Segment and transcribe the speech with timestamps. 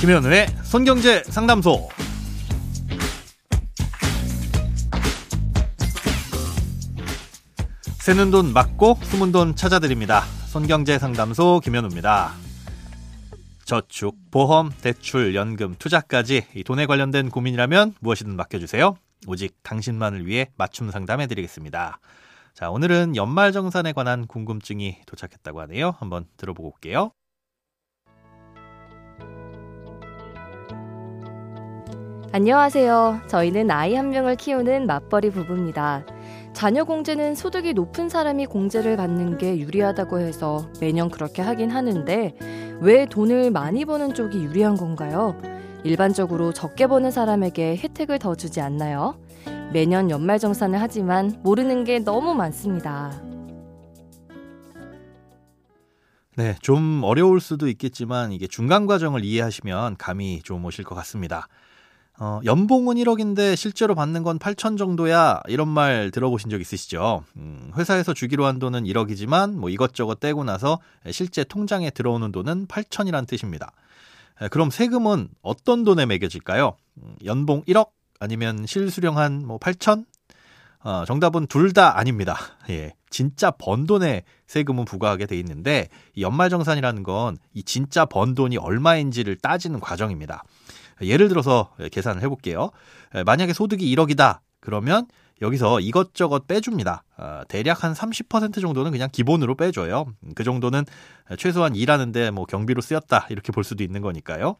[0.00, 1.88] 김현우의 손경제 상담소.
[7.98, 10.20] 새는 돈 막고 숨은 돈 찾아드립니다.
[10.48, 12.34] 손경제 상담소 김현우입니다.
[13.64, 18.96] 저축, 보험, 대출, 연금, 투자까지 이 돈에 관련된 고민이라면 무엇이든 맡겨주세요.
[19.26, 21.98] 오직 당신만을 위해 맞춤 상담해드리겠습니다.
[22.54, 25.94] 자, 오늘은 연말 정산에 관한 궁금증이 도착했다고 하네요.
[25.98, 27.12] 한번 들어보고 올게요.
[32.32, 33.22] 안녕하세요.
[33.28, 36.04] 저희는 아이 한 명을 키우는 맞벌이 부부입니다.
[36.52, 42.34] 자녀 공제는 소득이 높은 사람이 공제를 받는 게 유리하다고 해서 매년 그렇게 하긴 하는데
[42.80, 45.40] 왜 돈을 많이 버는 쪽이 유리한 건가요?
[45.84, 49.18] 일반적으로 적게 버는 사람에게 혜택을 더 주지 않나요?
[49.72, 53.12] 매년 연말 정산을 하지만 모르는 게 너무 많습니다.
[56.36, 61.48] 네, 좀 어려울 수도 있겠지만 이게 중간 과정을 이해하시면 감이 좀 오실 것 같습니다.
[62.18, 67.24] 어, 연봉은 1억인데 실제로 받는 건 8천 정도야 이런 말 들어보신 적 있으시죠?
[67.36, 70.78] 음, 회사에서 주기로 한 돈은 1억이지만 뭐 이것저것 떼고 나서
[71.10, 73.72] 실제 통장에 들어오는 돈은 8천이란 뜻입니다.
[74.50, 76.76] 그럼 세금은 어떤 돈에 매겨질까요?
[77.02, 80.06] 음, 연봉 1억 아니면 실수령 한 뭐 8천?
[80.84, 82.36] 어, 정답은 둘 다 아닙니다.
[82.70, 82.94] 예.
[83.10, 89.36] 진짜 번 돈에 세금은 부과하게 돼 있는데 이 연말정산이라는 건 이 진짜 번 돈이 얼마인지를
[89.36, 90.44] 따지는 과정입니다.
[91.02, 92.70] 예를 들어서 계산을 해볼게요.
[93.24, 94.40] 만약에 소득이 1억이다.
[94.60, 95.06] 그러면
[95.42, 97.04] 여기서 이것저것 빼줍니다.
[97.18, 100.06] 어, 대략 한 30% 정도는 그냥 기본으로 빼줘요.
[100.34, 100.84] 그 정도는
[101.38, 103.26] 최소한 일하는데 뭐 경비로 쓰였다.
[103.28, 104.56] 이렇게 볼 수도 있는 거니까요.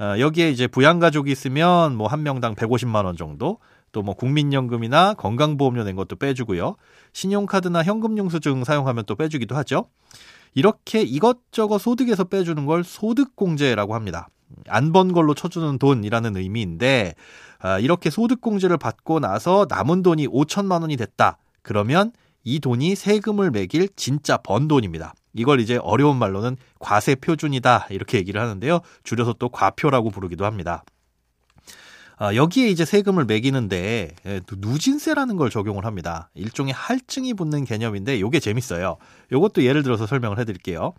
[0.00, 3.58] 어, 여기에 이제 부양가족이 있으면 뭐 한 명당 150만 원 정도,
[3.92, 6.76] 또 뭐 국민연금이나 건강보험료 낸 것도 빼주고요.
[7.12, 9.86] 신용카드나 현금용수증 사용하면 또 빼주기도 하죠.
[10.54, 14.28] 이렇게 이것저것 소득에서 빼주는 걸 소득공제라고 합니다.
[14.68, 17.14] 안 번 걸로 쳐주는 돈이라는 의미인데
[17.60, 21.38] 아, 이렇게 소득공제를 받고 나서 남은 돈이 5천만 원이 됐다.
[21.62, 22.12] 그러면
[22.42, 25.14] 이 돈이 세금을 매길 진짜 번 돈입니다.
[25.34, 28.80] 이걸 이제 어려운 말로는 과세 표준이다 이렇게 얘기를 하는데요.
[29.04, 30.82] 줄여서 또 과표라고 부르기도 합니다.
[32.16, 36.28] 아, 여기에 이제 세금을 매기는데 예, 누진세라는 걸 적용을 합니다.
[36.34, 38.96] 일종의 할증이 붙는 개념인데 이게 재밌어요.
[39.32, 40.92] 이것도 예를 들어서 설명을 해드릴게요.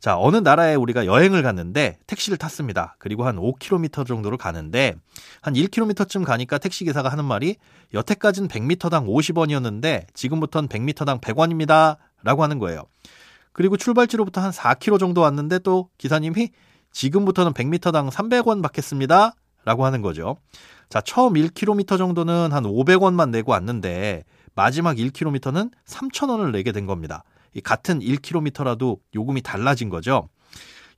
[0.00, 2.94] 자, 어느 나라에 우리가 여행을 갔는데 택시를 탔습니다.
[2.98, 4.94] 그리고 한 5km 정도를 가는데
[5.40, 7.56] 한 1km쯤 가니까 택시 기사가 하는 말이
[7.94, 11.96] 여태까지는 100m당 50원이었는데 지금부터는 100m당 100원입니다.
[12.22, 12.84] 라고 하는 거예요.
[13.52, 16.50] 그리고 출발지로부터 한 4km 정도 왔는데 또 기사님이
[16.92, 19.34] 지금부터는 100m당 300원 받겠습니다.
[19.64, 20.36] 라고 하는 거죠.
[20.88, 27.24] 자, 처음 1km 정도는 한 500원만 내고 왔는데 마지막 1km는 3,000원을 내게 된 겁니다.
[27.60, 30.28] 같은 1km라도 요금이 달라진 거죠.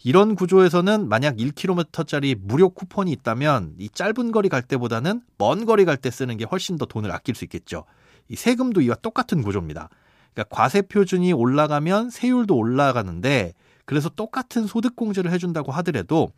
[0.02, 5.98] 이런 구조에서는 만약 1km짜리 무료 쿠폰이 있다면 이 짧은 거리 갈 때보다는 먼 거리 갈
[5.98, 7.84] 때 쓰는 게 훨씬 더 돈을 아낄 수 있겠죠.
[8.28, 9.90] 이 세금도 이와 똑같은 구조입니다.
[10.32, 13.52] 그러니까 과세 표준이 올라가면 세율도 올라가는데
[13.84, 16.30] 그래서 똑같은 소득 공제를 해준다고 하더라도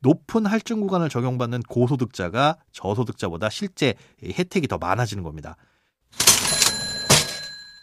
[0.00, 5.56] 높은 할증 구간을 적용받는 고소득자가 저소득자보다 실제 혜택이 더 많아지는 겁니다.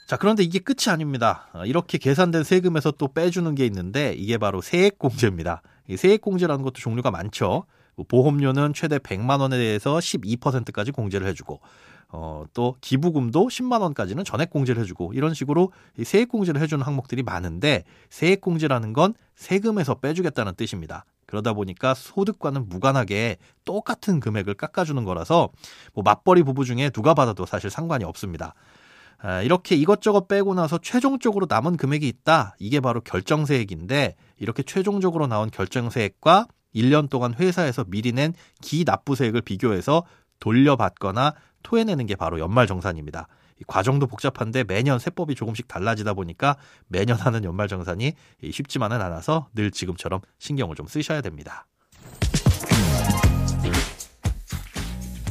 [0.05, 1.47] 자, 그런데 이게 끝이 아닙니다.
[1.53, 5.61] 어, 이렇게 계산된 세금에서 또 빼주는 게 있는데 이게 바로 세액공제입니다.
[5.87, 7.65] 이 세액공제라는 것도 종류가 많죠.
[7.95, 11.61] 뭐 보험료는 최대 100만 원에 대해서 12%까지 공제를 해주고
[12.09, 17.23] 어, 또 기부금도 10만 원까지는 전액 공제를 해주고 이런 식으로 이 세액 공제를 해주는 항목들이
[17.23, 21.05] 많은데 세액 공제라는 건 세금에서 빼주겠다는 뜻입니다.
[21.25, 25.49] 그러다 보니까 소득과는 무관하게 똑같은 금액을 깎아주는 거라서
[25.93, 28.53] 뭐 맞벌이 부부 중에 누가 받아도 사실 상관이 없습니다.
[29.25, 32.55] 아, 이렇게 이것저것 빼고 나서 최종적으로 남은 금액이 있다.
[32.59, 40.03] 이게 바로 결정세액인데 이렇게 최종적으로 나온 결정세액과 1년 동안 회사에서 미리 낸 기납부세액을 비교해서
[40.41, 43.29] 돌려받거나 토해내는 게 바로 연말정산입니다.
[43.61, 46.57] 이 과정도 복잡한데 매년 세법이 조금씩 달라지다 보니까
[46.89, 48.11] 매년 하는 연말정산이
[48.51, 51.65] 쉽지만은 않아서 늘 지금처럼 신경을 좀 쓰셔야 됩니다.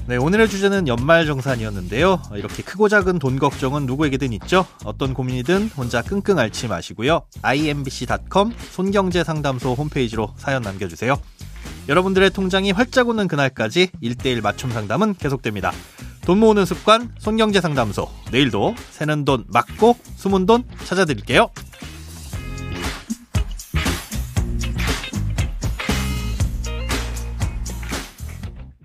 [0.06, 2.20] 네, 오늘의 주제는 연말정산이었는데요.
[2.34, 4.66] 이렇게 크고 작은 돈 걱정은 누구에게든 있죠.
[4.84, 7.22] 어떤 고민이든 혼자 끙끙 앓지 마시고요.
[7.42, 11.16] imbc.com 손경제상담소 홈페이지로 사연 남겨주세요.
[11.88, 15.72] 여러분들의 통장이 활짝 오는 그날까지 1대1 맞춤 상담은 계속됩니다.
[16.22, 21.48] 돈 모으는 습관 손경제상담소 내일도 새는 돈 막고 숨은 돈 찾아드릴게요.